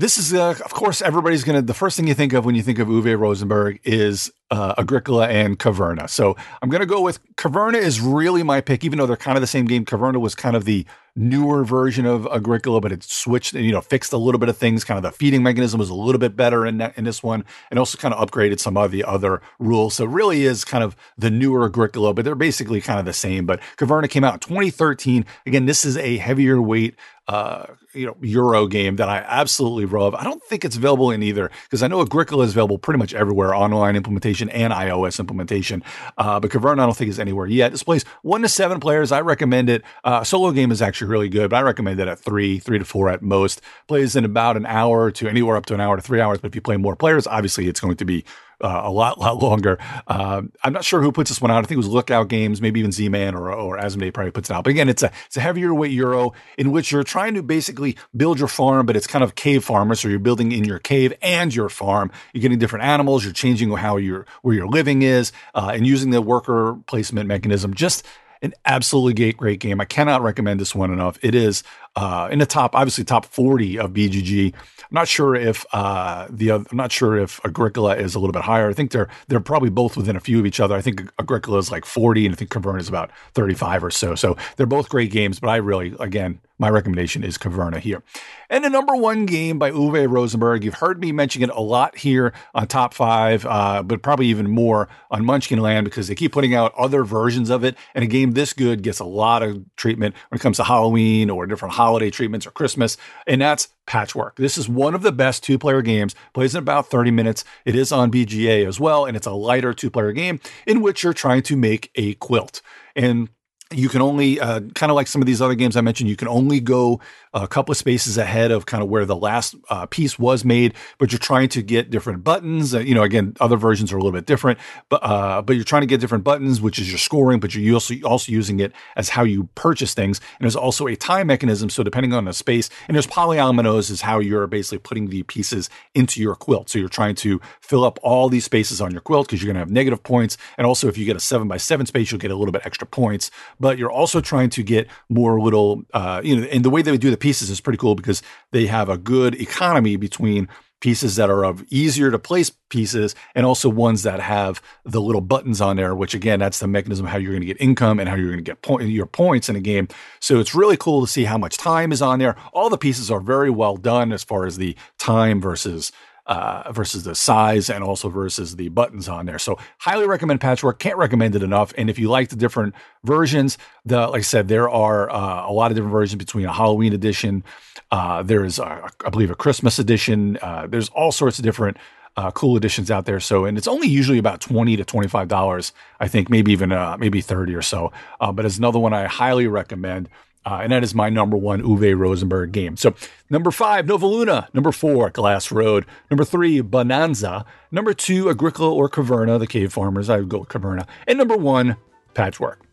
this 0.01 0.17
is, 0.17 0.33
uh, 0.33 0.51
of 0.65 0.73
course, 0.73 1.03
everybody's 1.03 1.45
going 1.45 1.57
to, 1.57 1.63
the 1.63 1.75
first 1.75 1.97
thing 1.97 2.07
you 2.07 2.15
think 2.15 2.33
of 2.33 2.47
when 2.47 2.55
you 2.55 2.63
think 2.63 2.79
of 2.79 2.89
Uwe 2.89 3.19
Rosenberg 3.19 3.81
is 3.85 4.33
uh, 4.51 4.75
Agricola 4.79 5.29
and 5.29 5.59
Caverna. 5.59 6.09
So 6.09 6.37
I'm 6.63 6.71
going 6.71 6.81
to 6.81 6.87
go 6.87 7.03
with 7.03 7.21
Caverna 7.37 7.77
is 7.77 8.01
really 8.01 8.43
my 8.43 8.61
pick, 8.61 8.83
even 8.83 8.99
though 8.99 9.07
they're 9.07 9.17
kind 9.17 9.37
of 9.37 9.43
the 9.43 9.47
same 9.47 9.67
game. 9.67 9.85
Caverna 9.85 10.19
was 10.19 10.35
kind 10.35 10.57
of 10.57 10.65
the 10.65 10.87
newer 11.15 11.65
version 11.65 12.07
of 12.07 12.27
Agricola, 12.33 12.81
but 12.81 12.93
it 12.93 13.03
switched 13.03 13.53
and, 13.55 13.65
you 13.65 13.73
know, 13.73 13.81
fixed 13.81 14.13
a 14.13 14.17
little 14.17 14.39
bit 14.39 14.49
of 14.49 14.57
things. 14.57 14.85
Kind 14.85 14.97
of 14.97 15.03
the 15.03 15.17
feeding 15.17 15.43
mechanism 15.43 15.79
was 15.79 15.91
a 15.91 15.95
little 15.95 16.19
bit 16.19 16.35
better 16.35 16.67
in 16.67 16.79
that, 16.79 16.97
in 16.97 17.05
this 17.05 17.23
one 17.23 17.45
and 17.71 17.79
also 17.79 17.99
kind 17.99 18.15
of 18.15 18.27
upgraded 18.27 18.59
some 18.59 18.77
of 18.77 18.91
the 18.91 19.05
other 19.05 19.43
rules. 19.59 19.95
So 19.95 20.05
really 20.05 20.45
is 20.45 20.65
kind 20.65 20.83
of 20.83 20.97
the 21.19 21.31
newer 21.31 21.67
Agricola, 21.67 22.15
but 22.15 22.25
they're 22.25 22.35
basically 22.35 22.81
kind 22.81 22.99
of 22.99 23.05
the 23.05 23.13
same. 23.13 23.45
But 23.45 23.61
Caverna 23.77 24.09
came 24.09 24.25
out 24.25 24.35
in 24.35 24.41
2013. 24.41 25.27
Again, 25.47 25.67
this 25.67 25.85
is 25.85 25.97
a 25.97 26.17
heavier 26.17 26.61
weight 26.61 26.97
uh, 27.31 27.65
you 27.95 28.07
know, 28.07 28.17
Euro 28.23 28.67
game 28.67 28.97
that 28.97 29.09
I 29.09 29.19
absolutely 29.19 29.87
love. 29.87 30.17
I 30.17 30.25
don't 30.25 30.43
think 30.43 30.65
it's 30.65 30.75
available 30.75 31.13
in 31.13 31.23
either 31.23 31.49
because 31.63 31.81
I 31.81 31.87
know 31.87 32.01
Agricola 32.01 32.43
is 32.43 32.51
available 32.51 32.77
pretty 32.77 32.99
much 32.99 33.15
everywhere, 33.15 33.55
online 33.55 33.95
implementation 33.95 34.49
and 34.49 34.73
iOS 34.73 35.21
implementation. 35.21 35.85
Uh, 36.19 36.41
but 36.41 36.51
Caverna, 36.51 36.81
I 36.81 36.87
don't 36.87 36.97
think 36.97 37.09
is 37.09 37.21
anywhere 37.21 37.47
yet. 37.47 37.71
This 37.71 37.85
plays 37.85 38.05
one 38.23 38.43
to 38.43 38.49
seven 38.49 38.81
players. 38.81 39.13
I 39.13 39.21
recommend 39.21 39.71
it. 39.71 39.85
Uh, 40.03 40.25
solo 40.25 40.51
game 40.51 40.73
is 40.73 40.83
actually 40.83 41.09
really 41.09 41.29
good, 41.29 41.51
but 41.51 41.59
I 41.59 41.63
recommend 41.63 42.01
it 42.01 42.09
at 42.09 42.19
three, 42.19 42.59
three 42.59 42.81
to 42.81 42.85
four 42.85 43.09
at 43.09 43.23
most. 43.23 43.61
Plays 43.87 44.17
in 44.17 44.25
about 44.25 44.57
an 44.57 44.67
hour 44.67 45.13
to 45.13 45.29
anywhere 45.29 45.55
up 45.55 45.67
to 45.67 45.75
an 45.75 45.81
hour 45.81 45.95
to 45.95 46.03
three 46.03 46.21
hours. 46.21 46.39
But 46.41 46.49
if 46.49 46.57
you 46.57 46.61
play 46.61 46.79
more 46.79 46.97
players, 46.97 47.29
obviously 47.29 47.69
it's 47.69 47.79
going 47.79 47.97
to 47.97 48.05
be 48.05 48.25
uh, 48.61 48.83
a 48.85 48.91
lot, 48.91 49.19
lot 49.19 49.43
longer. 49.43 49.79
Uh, 50.07 50.43
I'm 50.63 50.73
not 50.73 50.85
sure 50.85 51.03
who 51.03 51.13
puts 51.13 51.31
this 51.31 51.41
one 51.41 51.51
out. 51.51 51.59
I 51.59 51.63
think 51.63 51.73
it 51.73 51.77
was 51.77 51.89
Lookout 51.89 52.29
Games, 52.29 52.61
maybe 52.61 52.81
even 52.81 52.93
Z-Man 52.93 53.35
or, 53.35 53.53
or 53.53 53.79
Asmodee 53.79 54.13
probably 54.13 54.31
puts 54.31 54.51
it 54.51 54.55
out. 54.55 54.65
But 54.65 54.71
again, 54.71 54.89
it's 54.89 55.03
a 55.03 55.11
it's 55.27 55.37
a 55.37 55.41
heavier 55.41 55.75
weight 55.75 55.93
euro 55.93 56.33
in 56.59 56.73
which 56.73 56.93
you're 56.93 57.05
trying 57.05 57.35
to 57.35 57.43
basically 57.43 57.97
build 58.17 58.39
your 58.39 58.49
farm, 58.49 58.87
but 58.87 58.97
it's 58.97 59.07
kind 59.07 59.25
of 59.25 59.35
cave 59.35 59.65
farmer. 59.65 59.95
So 59.95 60.09
you're 60.09 60.19
building 60.19 60.53
in 60.53 60.65
your 60.65 60.79
cave 60.79 61.13
and 61.23 61.55
your 61.55 61.69
farm. 61.69 62.11
You're 62.33 62.43
getting 62.43 62.59
different 62.59 62.85
animals. 62.85 63.25
You're 63.25 63.33
changing 63.33 63.71
how 63.71 63.97
your 63.97 64.27
where 64.43 64.55
your 64.55 64.69
living 64.69 65.03
is, 65.03 65.33
uh, 65.55 65.73
and 65.75 65.87
using 65.87 66.11
the 66.11 66.23
worker 66.23 66.77
placement 66.87 67.29
mechanism. 67.29 67.75
Just 67.75 68.07
an 68.43 68.55
absolutely 68.65 69.15
great, 69.15 69.37
great 69.37 69.61
game. 69.61 69.81
I 69.81 69.85
cannot 69.85 70.23
recommend 70.23 70.61
this 70.61 70.75
one 70.75 70.93
enough. 70.93 71.19
It 71.23 71.35
is 71.35 71.63
uh, 71.97 72.29
in 72.31 72.39
the 72.39 72.47
top, 72.47 72.75
obviously 72.75 73.05
top 73.05 73.27
40 73.27 73.79
of 73.79 73.93
BGG. 73.93 74.55
I'm 74.55 74.89
not 74.93 75.09
sure 75.09 75.35
if 75.35 75.65
uh, 75.73 76.27
the 76.31 76.51
I'm 76.53 76.67
not 76.73 76.93
sure 76.93 77.17
if 77.17 77.41
Agricola 77.45 77.97
is 77.97 78.15
a 78.15 78.19
little 78.19 78.33
bit 78.33 78.43
higher. 78.43 78.69
I 78.69 78.73
think 78.73 78.91
they're 78.93 79.09
they're 79.29 79.41
probably 79.41 79.71
both 79.71 79.97
within 79.97 80.17
a 80.17 80.21
few 80.21 80.39
of 80.39 80.47
each 80.47 80.61
other. 80.61 80.75
I 80.75 80.81
think 80.81 81.11
Agricola 81.19 81.59
is 81.59 81.71
like 81.71 81.85
40, 81.85 82.27
and 82.27 82.35
I 82.35 82.37
think 82.37 82.51
Caverna 82.51 82.81
is 82.81 82.89
about 82.89 83.11
35 83.35 83.85
or 83.85 83.91
so. 83.91 84.15
So 84.15 84.37
they're 84.57 84.67
both 84.67 84.89
great 84.89 85.11
games, 85.11 85.41
but 85.41 85.49
I 85.49 85.57
really, 85.57 85.95
again, 86.01 86.41
my 86.61 86.69
recommendation 86.69 87.25
is 87.25 87.39
Caverna 87.39 87.79
here. 87.79 88.03
And 88.51 88.63
the 88.63 88.69
number 88.69 88.95
one 88.95 89.25
game 89.25 89.59
by 89.59 89.71
Uwe 89.71 90.11
Rosenberg. 90.11 90.63
You've 90.63 90.75
heard 90.75 91.01
me 91.01 91.11
mention 91.11 91.43
it 91.43 91.49
a 91.51 91.61
lot 91.61 91.97
here 91.97 92.35
on 92.55 92.67
Top 92.67 92.93
Five, 92.93 93.47
uh, 93.47 93.83
but 93.83 94.03
probably 94.03 94.27
even 94.27 94.51
more 94.51 94.89
on 95.11 95.25
Munchkin 95.25 95.61
Land 95.61 95.87
because 95.87 96.09
they 96.09 96.15
keep 96.15 96.33
putting 96.33 96.55
out 96.55 96.75
other 96.77 97.03
versions 97.03 97.49
of 97.49 97.65
it. 97.65 97.77
And 97.95 98.05
a 98.05 98.07
game 98.07 98.33
this 98.33 98.53
good 98.53 98.83
gets 98.83 99.01
a 99.01 99.05
lot 99.07 99.43
of 99.43 99.65
treatment 99.77 100.15
when 100.29 100.39
it 100.39 100.43
comes 100.43 100.59
to 100.59 100.65
Halloween 100.65 101.31
or 101.31 101.47
different 101.47 101.75
holiday 101.81 102.11
treatments 102.11 102.47
or 102.47 102.51
Christmas. 102.51 102.97
And 103.27 103.41
that's 103.41 103.69
Patchwork. 103.87 104.37
This 104.37 104.57
is 104.57 104.69
one 104.69 104.95
of 104.95 105.03
the 105.03 105.13
best 105.13 105.43
two 105.43 105.59
player 105.59 105.83
games, 105.83 106.15
plays 106.35 106.55
in 106.55 106.59
about 106.59 106.89
30 106.89 107.11
minutes. 107.11 107.45
It 107.65 107.75
is 107.75 107.93
on 107.93 108.11
BGA 108.11 108.67
as 108.67 108.79
well, 108.79 109.07
and 109.07 109.17
it's 109.17 109.27
a 109.27 109.33
lighter 109.33 109.73
two 109.73 109.91
player 109.91 110.13
game 110.13 110.41
in 110.67 110.81
which 110.81 111.03
you're 111.03 111.13
trying 111.13 111.43
to 111.43 111.57
make 111.57 111.91
a 111.95 112.15
quilt. 112.15 112.63
And 112.95 113.29
you 113.73 113.89
can 113.89 114.03
only 114.03 114.41
uh, 114.41 114.61
kind 114.75 114.91
of 114.91 114.97
like 114.97 115.07
some 115.07 115.23
of 115.23 115.27
these 115.27 115.41
other 115.41 115.55
games 115.55 115.77
I 115.77 115.81
mentioned, 115.81 116.11
you 116.11 116.17
can 116.17 116.29
only 116.29 116.61
go 116.61 117.01
a 117.33 117.47
couple 117.47 117.71
of 117.71 117.79
spaces 117.79 118.19
ahead 118.19 118.51
of 118.51 118.67
kind 118.67 118.83
of 118.83 118.89
where 118.89 119.05
the 119.05 119.15
last 119.15 119.55
uh, 119.69 119.87
piece 119.87 120.19
was 120.19 120.45
made, 120.45 120.75
but 120.99 121.13
you're 121.13 121.21
trying 121.21 121.49
to 121.51 121.63
get 121.63 121.91
different 121.91 122.25
buttons. 122.25 122.75
Uh, 122.75 122.81
you 122.81 122.95
know, 122.95 123.05
again, 123.05 123.37
other 123.39 123.57
versions 123.57 123.93
are 123.93 123.97
a 123.97 124.01
little 124.01 124.17
bit 124.17 124.27
different, 124.27 124.59
but 124.89 125.01
uh, 125.05 125.41
but 125.43 125.55
you're 125.55 125.65
trying 125.65 125.83
to 125.83 125.87
get 125.87 126.01
different 126.01 126.25
buttons, 126.25 126.61
which 126.61 126.79
is 126.79 126.91
your 126.91 126.99
scoring, 126.99 127.39
but 127.39 127.55
you're 127.55 127.75
also 127.75 127.95
also 128.05 128.33
using 128.33 128.59
it 128.59 128.73
as 128.97 129.11
how 129.11 129.23
you 129.23 129.49
purchase 129.55 129.95
things. 129.95 130.21
And 130.39 130.45
there's 130.45 130.57
also 130.57 130.89
a 130.89 130.97
time 130.97 131.29
mechanism. 131.29 131.71
So 131.71 131.85
depending 131.85 132.13
on 132.13 132.25
the 132.25 132.33
space, 132.33 132.69
and 132.89 132.97
there's 132.97 133.07
polyominoes 133.07 133.91
is 133.91 134.01
how 134.01 134.19
you're 134.19 134.49
basically 134.49 134.79
putting 134.79 135.09
the 135.09 135.23
pieces 135.23 135.71
into 135.95 136.21
your 136.21 136.35
quilt. 136.35 136.71
So 136.71 136.81
you're 136.81 136.89
trying 136.89 137.15
to 137.17 137.41
fill 137.61 137.85
up 137.85 138.01
all 138.03 138.29
these 138.29 138.45
spaces 138.45 138.81
on 138.81 138.91
your 138.91 139.01
quilt 139.01 139.29
because 139.29 139.41
you're 139.41 139.53
going 139.53 139.55
to 139.55 139.61
have 139.61 139.71
negative 139.71 140.03
points, 140.03 140.37
and 140.59 140.67
also 140.67 140.89
if 140.89 140.99
you 140.99 141.05
get 141.05 141.17
a 141.17 141.21
seven 141.21 141.47
by 141.47 141.59
seven 141.59 141.87
space, 141.87 142.11
you'll 142.11 142.19
get 142.19 142.33
a 142.33 142.37
little 142.37 142.53
bit 142.53 142.63
extra 142.65 142.89
points. 142.89 143.31
But 143.61 143.79
you're 143.79 143.93
also 143.93 144.21
trying 144.21 144.51
to 144.51 144.63
get 144.63 144.89
more 145.09 145.41
little, 145.41 145.85
uh, 145.93 146.21
you 146.25 146.37
know, 146.37 146.47
and 146.49 146.65
the 146.65 146.71
way 146.71 146.83
they 146.83 146.97
do 146.97 147.11
the 147.11 147.17
pieces 147.17 147.51
is 147.51 147.61
pretty 147.61 147.77
cool 147.77 147.95
because 147.95 148.23
they 148.51 148.67
have 148.67 148.89
a 148.89 148.99
good 148.99 149.41
economy 149.41 149.97
between 149.97 150.49
pieces 150.81 151.17
that 151.17 151.31
are 151.31 151.45
of 151.45 151.63
easier 151.71 152.11
to 152.11 152.19
place 152.19 152.51
pieces 152.71 153.15
and 153.35 153.45
also 153.45 153.69
ones 153.69 154.03
that 154.03 154.19
have 154.19 154.63
the 154.85 155.01
little 155.01 155.21
buttons 155.21 155.61
on 155.61 155.77
there 155.77 155.95
which 155.95 156.15
again 156.15 156.41
that's 156.41 156.59
the 156.59 156.67
mechanism 156.67 157.07
how 157.07 157.19
you're 157.19 157.33
going 157.33 157.43
to 157.43 157.47
get 157.47 157.61
income 157.61 158.01
and 158.01 158.09
how 158.09 158.15
you're 158.15 158.33
going 158.33 158.43
to 158.43 158.55
get 158.55 158.89
your 158.89 159.07
points 159.07 159.49
in 159.49 159.57
a 159.57 159.61
game. 159.61 159.89
So 160.21 160.41
it's 160.41 160.55
really 160.55 160.77
cool 160.77 161.03
to 161.03 161.07
see 161.07 161.25
how 161.25 161.39
much 161.39 161.57
time 161.59 161.93
is 161.93 162.03
on 162.03 162.19
there. 162.19 162.37
All 162.53 162.71
the 162.71 162.79
pieces 162.79 163.11
are 163.11 163.21
very 163.21 163.51
well 163.51 163.77
done 163.77 164.13
as 164.13 164.25
far 164.25 164.47
as 164.47 164.57
the 164.57 164.75
time 164.99 165.41
versus 165.41 165.93
uh, 166.27 166.71
versus 166.73 167.05
the 167.05 167.15
size 167.15 167.71
and 167.71 167.83
also 167.83 168.09
versus 168.09 168.57
the 168.57 168.69
buttons 168.69 169.09
on 169.09 169.27
there. 169.27 169.39
So 169.39 169.59
highly 169.79 170.07
recommend 170.07 170.41
Patchwork. 170.41 170.79
Can't 170.79 170.97
recommend 170.97 171.35
it 171.35 171.43
enough. 171.43 171.73
And 171.77 171.91
if 171.91 171.99
you 171.99 172.09
like 172.09 172.29
the 172.29 172.37
different 172.37 172.75
versions, 173.05 173.59
the 173.85 174.07
like 174.09 174.21
I 174.21 174.23
said, 174.23 174.49
there 174.49 174.71
are 174.71 175.11
uh, 175.11 175.49
a 175.49 175.53
lot 175.53 175.71
of 175.71 175.77
different 175.77 175.93
versions 175.93 176.19
between 176.19 176.47
a 176.47 176.53
Halloween 176.53 176.93
edition. 176.93 177.45
Uh, 177.91 178.23
there's 178.23 178.61
I 178.61 178.89
believe 179.11 179.31
a 179.31 179.35
Christmas 179.35 179.79
edition. 179.79 180.39
Uh, 180.41 180.67
there's 180.67 180.89
all 180.91 181.13
sorts 181.13 181.39
of 181.39 181.45
different. 181.45 181.77
Uh, 182.17 182.31
cool 182.33 182.57
editions 182.57 182.91
out 182.91 183.07
there. 183.07 183.21
So, 183.21 183.45
and 183.45 183.57
it's 183.57 183.69
only 183.69 183.87
usually 183.87 184.19
about 184.19 184.41
twenty 184.41 184.77
to 184.77 184.85
twenty 184.85 185.09
five 185.09 185.29
dollars. 185.29 185.73
I 186.01 186.09
think 186.09 186.29
maybe 186.29 186.51
even 186.53 186.73
uh, 186.73 186.97
maybe 186.99 187.21
thirty 187.21 187.55
or 187.55 187.63
so. 187.63 187.93
Uh, 188.21 188.33
but 188.33 188.45
it's 188.45 188.59
another 188.59 188.81
one 188.81 188.93
I 188.93 189.07
highly 189.07 189.47
recommend. 189.47 190.09
Uh, 190.47 190.61
and 190.63 190.73
that 190.73 190.83
is 190.83 190.95
my 190.95 191.11
number 191.11 191.37
one 191.37 191.63
Uwe 191.63 191.97
Rosenberg 191.97 192.53
game. 192.53 192.77
So, 192.77 192.95
number 193.29 193.51
five, 193.51 193.87
Nova 193.87 194.07
Luna. 194.07 194.49
Number 194.55 194.73
four, 194.73 195.11
Glass 195.11 195.53
Road. 195.53 195.85
Number 196.11 196.25
three, 196.25 196.63
Bohnanza. 196.63 197.45
Number 197.71 197.93
two, 197.93 198.31
Agricola 198.31 198.75
or 198.75 198.89
Caverna, 198.89 199.39
the 199.39 199.47
cave 199.47 199.73
farmers. 199.73 200.09
I 200.09 200.17
would 200.17 200.31
go 200.31 200.39
with 200.39 200.49
Caverna. 200.49 200.87
And 201.07 201.19
number 201.19 201.37
one, 201.37 201.77
Patchwork. 202.15 202.65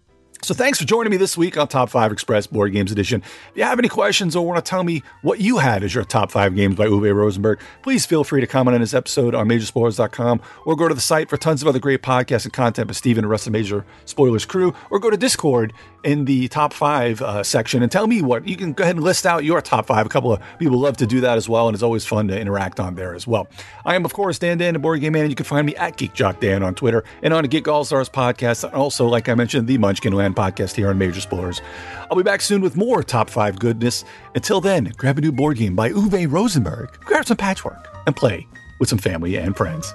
So 0.44 0.54
thanks 0.54 0.80
for 0.80 0.86
joining 0.86 1.12
me 1.12 1.18
this 1.18 1.36
week 1.36 1.58
on 1.58 1.68
Top 1.68 1.90
5 1.90 2.12
Express 2.12 2.48
Board 2.48 2.72
Games 2.72 2.92
Edition. 2.92 3.22
If 3.22 3.52
you 3.58 3.64
have 3.64 3.80
any 3.80 3.90
questions 3.90 4.36
or 4.36 4.46
want 4.46 4.64
to 4.64 4.70
tell 4.70 4.84
me 4.84 5.02
what 5.22 5.40
you 5.40 5.58
had 5.58 5.84
as 5.84 5.96
your 5.96 6.04
top 6.04 6.32
5 6.32 6.56
games 6.56 6.76
by 6.76 6.86
Uwe 6.86 7.14
Rosenberg, 7.14 7.60
please 7.82 8.06
feel 8.06 8.24
free 8.24 8.40
to 8.42 8.48
comment 8.48 8.76
on 8.76 8.82
this 8.82 8.94
episode 8.94 9.34
on 9.34 9.48
majorspoilers.com 9.48 10.42
or 10.66 10.76
go 10.76 10.88
to 10.88 10.94
the 10.94 11.02
site 11.02 11.30
for 11.30 11.38
tons 11.38 11.62
of 11.62 11.68
other 11.68 11.80
great 11.80 12.02
podcasts 12.02 12.46
and 12.46 12.54
content 12.54 12.88
by 12.88 12.94
Steve 12.94 13.18
and 13.18 13.26
the 13.26 13.30
rest 13.30 13.48
of 13.48 13.52
the 13.52 13.58
Major 13.58 13.84
Spoilers 14.06 14.46
crew 14.46 14.74
or 14.92 15.00
go 15.00 15.10
to 15.10 15.18
Discord 15.18 15.74
in 16.08 16.24
the 16.24 16.48
top 16.48 16.72
5 16.72 17.22
uh, 17.22 17.44
section 17.44 17.84
and 17.84 17.92
tell 17.92 18.08
me 18.08 18.22
what. 18.22 18.48
You 18.48 18.56
can 18.56 18.72
go 18.72 18.84
ahead 18.84 18.96
and 18.96 19.04
list 19.04 19.26
out 19.26 19.44
your 19.44 19.62
top 19.62 19.88
5. 19.88 20.06
A 20.06 20.10
couple 20.10 20.32
of 20.32 20.42
people 20.58 20.80
love 20.80 20.96
to 20.98 21.06
do 21.06 21.20
that 21.20 21.38
as 21.38 21.50
well 21.50 21.68
and 21.68 21.76
it's 21.76 21.84
always 21.84 22.06
fun 22.06 22.30
to 22.30 22.40
interact 22.40 22.80
on 22.80 22.96
there 22.96 23.14
as 23.14 23.28
well. 23.28 23.50
I 23.86 23.94
am, 23.96 24.06
of 24.06 24.14
course, 24.14 24.40
Dan 24.40 24.58
Dan, 24.58 24.74
the 24.74 24.80
Board 24.80 25.02
Game 25.02 25.12
Man, 25.12 25.24
and 25.24 25.32
you 25.32 25.36
can 25.36 25.46
find 25.46 25.68
me 25.68 25.76
at 25.76 25.98
Geek 25.98 26.14
Jock 26.14 26.40
Dan 26.40 26.64
on 26.64 26.76
Twitter 26.76 27.04
and 27.24 27.34
on 27.34 27.42
the 27.42 27.50
Geek 27.50 27.68
All 27.68 27.84
Stars 27.84 28.08
podcast 28.08 28.64
and 28.64 28.74
also, 28.74 29.06
like 29.06 29.28
I 29.28 29.36
mentioned, 29.36 29.68
the 29.68 29.78
Munchkin 29.78 30.14
Land 30.14 30.38
podcast 30.38 30.76
here 30.76 30.90
on 30.90 30.98
Major 30.98 31.20
Spoilers. 31.20 31.62
I'll 32.10 32.16
be 32.16 32.24
back 32.24 32.40
soon 32.40 32.62
with 32.62 32.78
more 32.78 33.04
top 33.04 33.30
five 33.30 33.60
goodness. 33.60 34.06
Until 34.34 34.62
then, 34.62 34.94
grab 34.96 35.18
a 35.18 35.22
new 35.22 35.34
board 35.34 35.58
game 35.58 35.76
by 35.76 35.90
Uwe 35.90 36.32
Rosenberg, 36.32 36.98
grab 37.02 37.26
some 37.26 37.38
patchwork, 37.38 37.86
and 38.06 38.16
play 38.16 38.48
with 38.80 38.88
some 38.88 39.00
family 39.00 39.36
and 39.36 39.58
friends. 39.58 39.94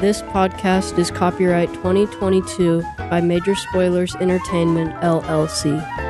This 0.00 0.22
podcast 0.22 0.96
is 0.96 1.10
copyright 1.10 1.74
2022 1.74 2.84
by 3.10 3.20
Major 3.20 3.56
Spoilers 3.56 4.14
Entertainment, 4.14 4.94
LLC. 5.02 6.07